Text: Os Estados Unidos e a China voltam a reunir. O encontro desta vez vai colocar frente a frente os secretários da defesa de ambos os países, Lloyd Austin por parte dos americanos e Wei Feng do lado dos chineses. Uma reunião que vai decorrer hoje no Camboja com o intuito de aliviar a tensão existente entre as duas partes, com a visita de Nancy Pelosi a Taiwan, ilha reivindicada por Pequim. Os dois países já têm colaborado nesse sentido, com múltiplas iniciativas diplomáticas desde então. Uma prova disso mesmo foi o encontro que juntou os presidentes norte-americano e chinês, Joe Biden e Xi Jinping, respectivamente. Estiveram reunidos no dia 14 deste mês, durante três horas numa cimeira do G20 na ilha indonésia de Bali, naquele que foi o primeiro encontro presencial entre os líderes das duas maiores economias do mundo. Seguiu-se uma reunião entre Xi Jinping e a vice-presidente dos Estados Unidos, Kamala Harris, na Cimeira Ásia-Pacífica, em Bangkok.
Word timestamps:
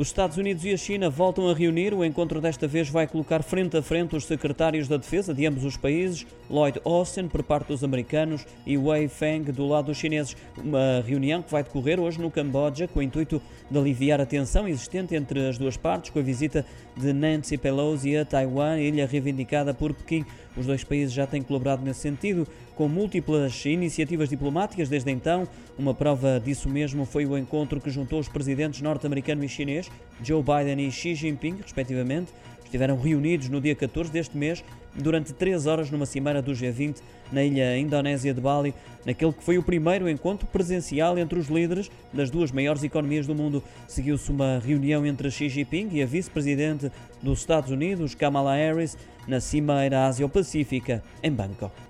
Os 0.00 0.06
Estados 0.06 0.38
Unidos 0.38 0.64
e 0.64 0.72
a 0.72 0.78
China 0.78 1.10
voltam 1.10 1.46
a 1.46 1.52
reunir. 1.52 1.92
O 1.92 2.02
encontro 2.02 2.40
desta 2.40 2.66
vez 2.66 2.88
vai 2.88 3.06
colocar 3.06 3.42
frente 3.42 3.76
a 3.76 3.82
frente 3.82 4.16
os 4.16 4.24
secretários 4.24 4.88
da 4.88 4.96
defesa 4.96 5.34
de 5.34 5.44
ambos 5.44 5.62
os 5.62 5.76
países, 5.76 6.26
Lloyd 6.48 6.80
Austin 6.86 7.28
por 7.28 7.42
parte 7.42 7.66
dos 7.66 7.84
americanos 7.84 8.46
e 8.64 8.78
Wei 8.78 9.08
Feng 9.08 9.52
do 9.52 9.68
lado 9.68 9.88
dos 9.88 9.98
chineses. 9.98 10.34
Uma 10.56 11.04
reunião 11.06 11.42
que 11.42 11.52
vai 11.52 11.62
decorrer 11.62 12.00
hoje 12.00 12.18
no 12.18 12.30
Camboja 12.30 12.88
com 12.88 13.00
o 13.00 13.02
intuito 13.02 13.42
de 13.70 13.78
aliviar 13.78 14.22
a 14.22 14.24
tensão 14.24 14.66
existente 14.66 15.14
entre 15.14 15.46
as 15.46 15.58
duas 15.58 15.76
partes, 15.76 16.08
com 16.08 16.18
a 16.18 16.22
visita 16.22 16.64
de 16.96 17.12
Nancy 17.12 17.58
Pelosi 17.58 18.16
a 18.16 18.24
Taiwan, 18.24 18.78
ilha 18.80 19.06
reivindicada 19.06 19.74
por 19.74 19.92
Pequim. 19.92 20.24
Os 20.56 20.66
dois 20.66 20.82
países 20.82 21.12
já 21.12 21.26
têm 21.26 21.42
colaborado 21.42 21.84
nesse 21.84 22.00
sentido, 22.00 22.46
com 22.74 22.88
múltiplas 22.88 23.64
iniciativas 23.66 24.28
diplomáticas 24.28 24.88
desde 24.88 25.10
então. 25.10 25.46
Uma 25.78 25.94
prova 25.94 26.40
disso 26.40 26.68
mesmo 26.68 27.04
foi 27.04 27.24
o 27.26 27.36
encontro 27.36 27.80
que 27.80 27.90
juntou 27.90 28.18
os 28.18 28.28
presidentes 28.28 28.80
norte-americano 28.80 29.44
e 29.44 29.48
chinês, 29.48 29.89
Joe 30.22 30.42
Biden 30.42 30.86
e 30.86 30.90
Xi 30.90 31.14
Jinping, 31.14 31.58
respectivamente. 31.62 32.32
Estiveram 32.64 32.96
reunidos 32.96 33.48
no 33.48 33.60
dia 33.60 33.74
14 33.74 34.12
deste 34.12 34.36
mês, 34.36 34.62
durante 34.94 35.32
três 35.32 35.66
horas 35.66 35.90
numa 35.90 36.06
cimeira 36.06 36.40
do 36.40 36.52
G20 36.52 36.98
na 37.32 37.42
ilha 37.42 37.76
indonésia 37.76 38.34
de 38.34 38.40
Bali, 38.40 38.74
naquele 39.04 39.32
que 39.32 39.42
foi 39.42 39.58
o 39.58 39.62
primeiro 39.62 40.08
encontro 40.08 40.46
presencial 40.46 41.18
entre 41.18 41.38
os 41.38 41.48
líderes 41.48 41.90
das 42.12 42.30
duas 42.30 42.52
maiores 42.52 42.82
economias 42.82 43.26
do 43.26 43.34
mundo. 43.34 43.62
Seguiu-se 43.88 44.30
uma 44.30 44.58
reunião 44.58 45.04
entre 45.04 45.30
Xi 45.30 45.48
Jinping 45.48 45.88
e 45.92 46.02
a 46.02 46.06
vice-presidente 46.06 46.90
dos 47.22 47.40
Estados 47.40 47.70
Unidos, 47.70 48.14
Kamala 48.14 48.54
Harris, 48.54 48.96
na 49.26 49.40
Cimeira 49.40 50.06
Ásia-Pacífica, 50.06 51.02
em 51.22 51.30
Bangkok. 51.30 51.89